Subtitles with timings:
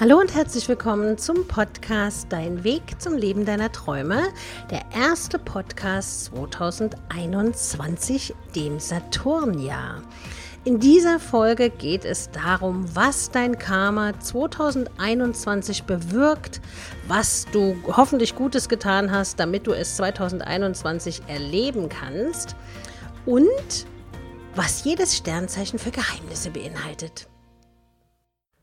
[0.00, 4.28] Hallo und herzlich willkommen zum Podcast Dein Weg zum Leben deiner Träume,
[4.70, 10.04] der erste Podcast 2021, dem Saturnjahr.
[10.64, 16.60] In dieser Folge geht es darum, was dein Karma 2021 bewirkt,
[17.08, 22.54] was du hoffentlich Gutes getan hast, damit du es 2021 erleben kannst
[23.26, 23.86] und
[24.54, 27.26] was jedes Sternzeichen für Geheimnisse beinhaltet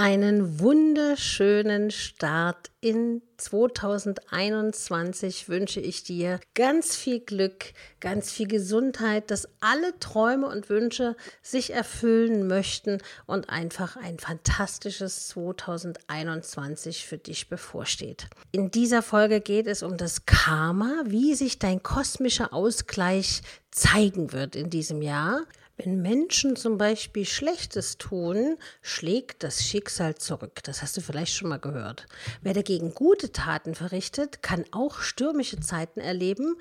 [0.00, 9.46] einen wunderschönen Start in 2021 wünsche ich dir ganz viel Glück, ganz viel Gesundheit, dass
[9.60, 18.28] alle Träume und Wünsche sich erfüllen möchten und einfach ein fantastisches 2021 für dich bevorsteht.
[18.52, 24.56] In dieser Folge geht es um das Karma, wie sich dein kosmischer Ausgleich zeigen wird
[24.56, 25.42] in diesem Jahr.
[25.82, 30.62] Wenn Menschen zum Beispiel Schlechtes tun, schlägt das Schicksal zurück.
[30.64, 32.04] Das hast du vielleicht schon mal gehört.
[32.42, 36.56] Wer dagegen gute Taten verrichtet, kann auch stürmische Zeiten erleben.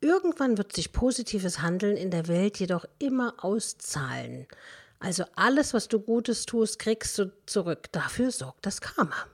[0.00, 4.46] Irgendwann wird sich positives Handeln in der Welt jedoch immer auszahlen.
[5.00, 7.90] Also alles, was du Gutes tust, kriegst du zurück.
[7.90, 9.26] Dafür sorgt das Karma.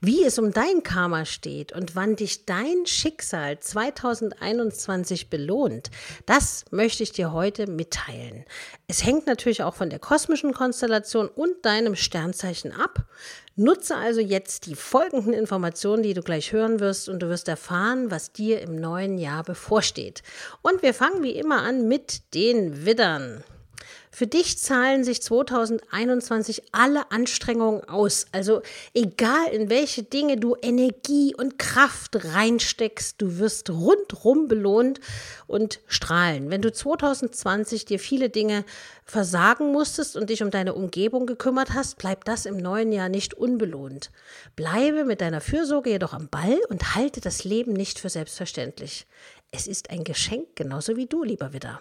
[0.00, 5.90] Wie es um dein Karma steht und wann dich dein Schicksal 2021 belohnt,
[6.26, 8.44] das möchte ich dir heute mitteilen.
[8.88, 13.06] Es hängt natürlich auch von der kosmischen Konstellation und deinem Sternzeichen ab.
[13.54, 18.10] Nutze also jetzt die folgenden Informationen, die du gleich hören wirst, und du wirst erfahren,
[18.10, 20.22] was dir im neuen Jahr bevorsteht.
[20.62, 23.44] Und wir fangen wie immer an mit den Widdern.
[24.14, 28.26] Für dich zahlen sich 2021 alle Anstrengungen aus.
[28.30, 28.60] Also
[28.92, 35.00] egal in welche Dinge du Energie und Kraft reinsteckst, du wirst rundrum belohnt
[35.46, 36.50] und strahlen.
[36.50, 38.66] Wenn du 2020 dir viele Dinge
[39.06, 43.32] versagen musstest und dich um deine Umgebung gekümmert hast, bleibt das im neuen Jahr nicht
[43.32, 44.10] unbelohnt.
[44.56, 49.06] Bleibe mit deiner Fürsorge jedoch am Ball und halte das Leben nicht für selbstverständlich.
[49.52, 51.80] Es ist ein Geschenk, genauso wie du, lieber Widder.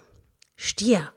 [0.55, 1.11] Stier.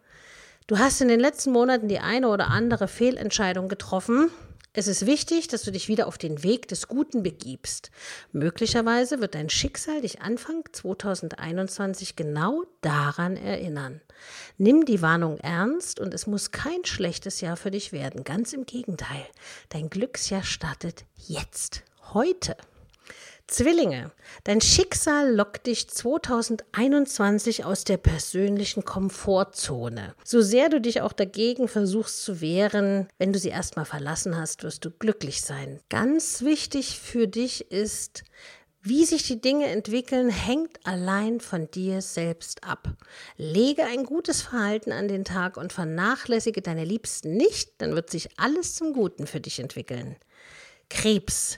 [0.66, 4.30] Du hast in den letzten Monaten die eine oder andere Fehlentscheidung getroffen.
[4.72, 7.90] Es ist wichtig, dass du dich wieder auf den Weg des Guten begibst.
[8.32, 14.00] Möglicherweise wird dein Schicksal dich Anfang 2021 genau daran erinnern.
[14.56, 18.24] Nimm die Warnung ernst und es muss kein schlechtes Jahr für dich werden.
[18.24, 19.26] Ganz im Gegenteil.
[19.68, 21.82] Dein Glücksjahr startet jetzt,
[22.14, 22.56] heute.
[23.46, 24.10] Zwillinge,
[24.44, 30.14] dein Schicksal lockt dich 2021 aus der persönlichen Komfortzone.
[30.24, 34.62] So sehr du dich auch dagegen versuchst zu wehren, wenn du sie erstmal verlassen hast,
[34.62, 35.78] wirst du glücklich sein.
[35.90, 38.24] Ganz wichtig für dich ist,
[38.80, 42.88] wie sich die Dinge entwickeln, hängt allein von dir selbst ab.
[43.36, 48.38] Lege ein gutes Verhalten an den Tag und vernachlässige deine Liebsten nicht, dann wird sich
[48.38, 50.16] alles zum Guten für dich entwickeln.
[50.90, 51.56] Krebs,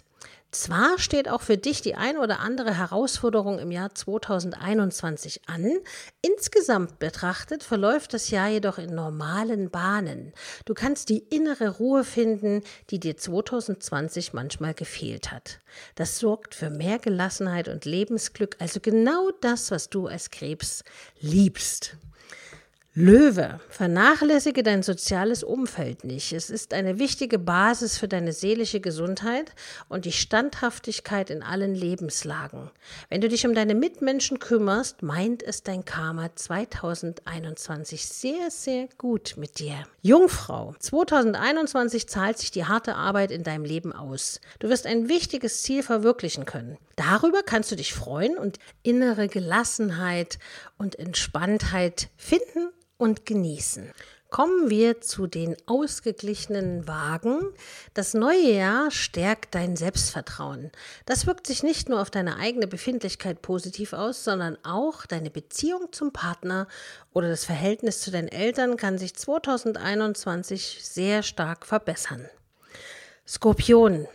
[0.62, 5.78] zwar steht auch für dich die ein oder andere Herausforderung im Jahr 2021 an,
[6.22, 10.32] insgesamt betrachtet verläuft das Jahr jedoch in normalen Bahnen.
[10.64, 15.60] Du kannst die innere Ruhe finden, die dir 2020 manchmal gefehlt hat.
[15.94, 20.84] Das sorgt für mehr Gelassenheit und Lebensglück, also genau das, was du als Krebs
[21.20, 21.96] liebst.
[22.98, 26.32] Löwe, vernachlässige dein soziales Umfeld nicht.
[26.32, 29.52] Es ist eine wichtige Basis für deine seelische Gesundheit
[29.90, 32.70] und die Standhaftigkeit in allen Lebenslagen.
[33.10, 39.34] Wenn du dich um deine Mitmenschen kümmerst, meint es dein Karma 2021 sehr, sehr gut
[39.36, 39.74] mit dir.
[40.00, 44.40] Jungfrau, 2021 zahlt sich die harte Arbeit in deinem Leben aus.
[44.58, 46.78] Du wirst ein wichtiges Ziel verwirklichen können.
[46.96, 50.38] Darüber kannst du dich freuen und innere Gelassenheit
[50.78, 53.92] und Entspanntheit finden und genießen.
[54.28, 57.40] Kommen wir zu den ausgeglichenen Wagen.
[57.94, 60.72] Das neue Jahr stärkt dein Selbstvertrauen.
[61.06, 65.92] Das wirkt sich nicht nur auf deine eigene Befindlichkeit positiv aus, sondern auch deine Beziehung
[65.92, 66.66] zum Partner
[67.12, 72.28] oder das Verhältnis zu deinen Eltern kann sich 2021 sehr stark verbessern.
[73.26, 74.08] Skorpion.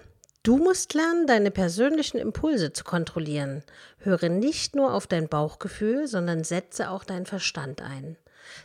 [0.44, 3.64] Du musst lernen, deine persönlichen Impulse zu kontrollieren.
[4.00, 8.18] Höre nicht nur auf dein Bauchgefühl, sondern setze auch deinen Verstand ein.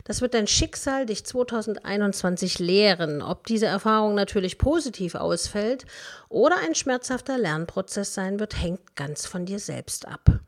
[0.03, 3.21] Das wird dein Schicksal dich 2021 lehren.
[3.21, 5.85] Ob diese Erfahrung natürlich positiv ausfällt
[6.29, 10.39] oder ein schmerzhafter Lernprozess sein wird, hängt ganz von dir selbst ab.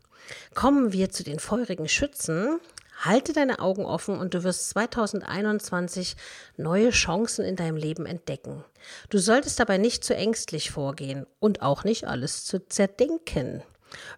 [0.54, 2.60] Kommen wir zu den feurigen Schützen.
[3.00, 6.18] Halte deine Augen offen und du wirst 2021
[6.58, 8.66] neue Chancen in deinem Leben entdecken.
[9.10, 13.64] Du solltest dabei nicht zu ängstlich vorgehen und auch nicht alles zu zerdenken.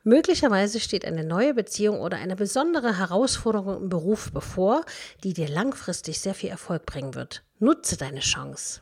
[0.03, 4.83] Möglicherweise steht eine neue Beziehung oder eine besondere Herausforderung im Beruf bevor,
[5.23, 7.43] die dir langfristig sehr viel Erfolg bringen wird.
[7.59, 8.81] Nutze deine Chance.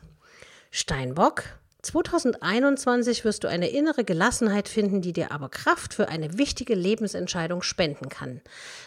[0.70, 1.44] Steinbock,
[1.82, 7.62] 2021 wirst du eine innere Gelassenheit finden, die dir aber Kraft für eine wichtige Lebensentscheidung
[7.62, 8.40] spenden kann.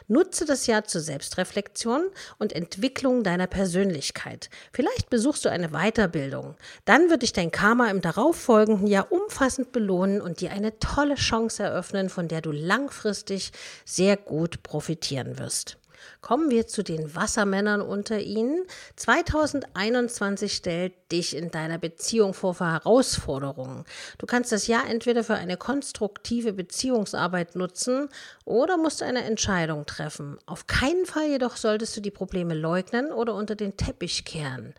[0.07, 2.04] Nutze das Jahr zur Selbstreflexion
[2.40, 4.50] und Entwicklung deiner Persönlichkeit.
[4.72, 6.56] Vielleicht besuchst du eine Weiterbildung.
[6.86, 11.63] Dann wird dich dein Karma im darauffolgenden Jahr umfassend belohnen und dir eine tolle Chance
[11.63, 13.51] eröffnen, von der du langfristig
[13.86, 15.78] sehr gut profitieren wirst.
[16.22, 18.66] Kommen wir zu den Wassermännern unter ihnen.
[18.95, 23.86] 2021 stellt dich in deiner Beziehung vor Herausforderungen.
[24.18, 28.10] Du kannst das Jahr entweder für eine konstruktive Beziehungsarbeit nutzen
[28.45, 30.38] oder musst eine Entscheidung treffen.
[30.45, 34.74] Auf keinen Fall jedoch solltest du die Probleme leugnen oder unter den Teppich kehren.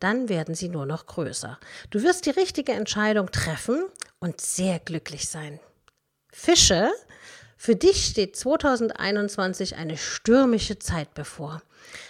[0.00, 1.58] Dann werden sie nur noch größer.
[1.90, 3.84] Du wirst die richtige Entscheidung treffen
[4.18, 5.60] und sehr glücklich sein.
[6.32, 6.90] Fische
[7.64, 11.62] für dich steht 2021 eine stürmische Zeit bevor.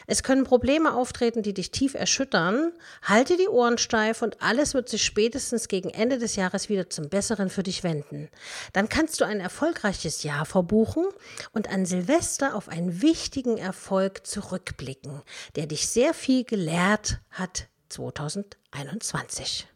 [0.09, 2.73] Es können Probleme auftreten, die dich tief erschüttern.
[3.03, 7.09] Halte die Ohren steif und alles wird sich spätestens gegen Ende des Jahres wieder zum
[7.09, 8.31] Besseren für dich wenden.
[8.73, 11.05] Dann kannst du ein erfolgreiches Jahr verbuchen
[11.53, 15.23] und an Silvester auf einen wichtigen Erfolg zurückblicken,
[15.55, 19.69] der dich sehr viel gelehrt hat 2021.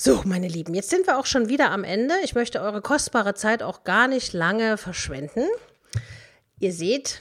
[0.00, 2.14] So, meine Lieben, jetzt sind wir auch schon wieder am Ende.
[2.22, 5.48] Ich möchte eure kostbare Zeit auch gar nicht lange verschwenden.
[6.60, 7.20] Ihr seht,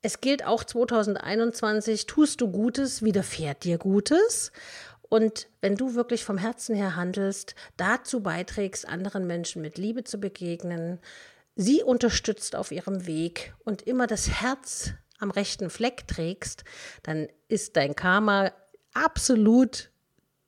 [0.00, 4.52] es gilt auch 2021, tust du Gutes, widerfährt dir Gutes.
[5.02, 10.16] Und wenn du wirklich vom Herzen her handelst, dazu beiträgst, anderen Menschen mit Liebe zu
[10.16, 11.00] begegnen,
[11.56, 16.64] sie unterstützt auf ihrem Weg und immer das Herz am rechten Fleck trägst,
[17.02, 18.50] dann ist dein Karma
[18.94, 19.90] absolut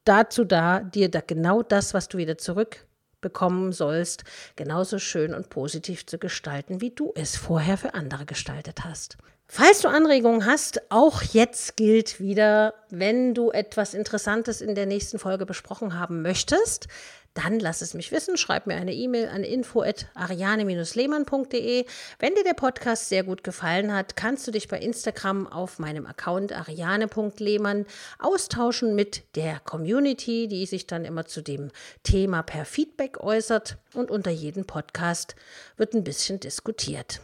[0.07, 4.25] dazu da, dir da genau das, was du wieder zurückbekommen sollst,
[4.57, 9.19] genauso schön und positiv zu gestalten, wie du es vorher für andere gestaltet hast.
[9.49, 15.21] Falls du Anregungen hast, auch jetzt gilt wieder, wenn du etwas Interessantes in der nächsten
[15.21, 16.89] Folge besprochen haben möchtest,
[17.37, 18.37] dann lass es mich wissen.
[18.37, 21.85] Schreib mir eine E-Mail an info@ariane-lehmann.de.
[22.19, 26.07] Wenn dir der Podcast sehr gut gefallen hat, kannst du dich bei Instagram auf meinem
[26.07, 27.87] Account ariane.lehmann
[28.19, 31.71] austauschen mit der Community, die sich dann immer zu dem
[32.03, 35.37] Thema per Feedback äußert und unter jedem Podcast
[35.77, 37.21] wird ein bisschen diskutiert.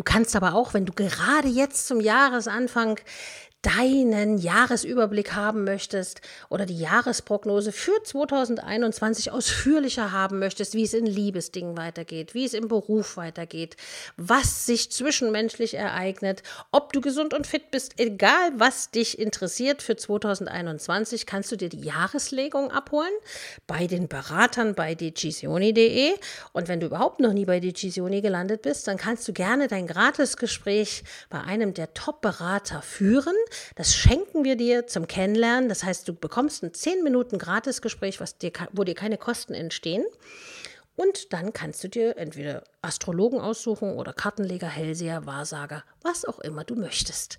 [0.00, 2.98] Du kannst aber auch, wenn du gerade jetzt zum Jahresanfang
[3.62, 11.04] deinen Jahresüberblick haben möchtest oder die Jahresprognose für 2021 ausführlicher haben möchtest, wie es in
[11.04, 13.76] Liebesdingen weitergeht, wie es im Beruf weitergeht,
[14.16, 16.42] was sich zwischenmenschlich ereignet,
[16.72, 21.68] ob du gesund und fit bist, egal was dich interessiert für 2021, kannst du dir
[21.68, 23.12] die Jahreslegung abholen
[23.66, 26.12] bei den Beratern bei decisioni.de
[26.52, 29.86] und wenn du überhaupt noch nie bei Decisioni gelandet bist, dann kannst du gerne dein
[29.86, 33.34] Gratisgespräch bei einem der Top-Berater führen.
[33.74, 35.68] Das schenken wir dir zum Kennenlernen.
[35.68, 40.04] Das heißt, du bekommst ein 10 Minuten Gratisgespräch, was dir, wo dir keine Kosten entstehen.
[40.96, 46.64] Und dann kannst du dir entweder Astrologen aussuchen oder Kartenleger, Hellseher, Wahrsager, was auch immer
[46.64, 47.38] du möchtest.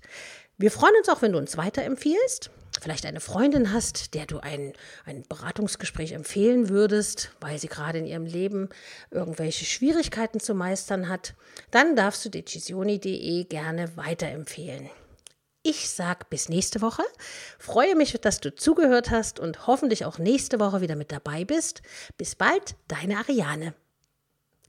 [0.58, 2.50] Wir freuen uns auch, wenn du uns weiterempfiehlst.
[2.80, 4.74] Vielleicht eine Freundin hast, der du ein,
[5.06, 8.70] ein Beratungsgespräch empfehlen würdest, weil sie gerade in ihrem Leben
[9.12, 11.36] irgendwelche Schwierigkeiten zu meistern hat.
[11.70, 14.90] Dann darfst du decisioni.de gerne weiterempfehlen.
[15.64, 17.04] Ich sag bis nächste Woche.
[17.60, 21.84] Freue mich, dass du zugehört hast und hoffentlich auch nächste Woche wieder mit dabei bist.
[22.18, 23.76] Bis bald, deine Ariane.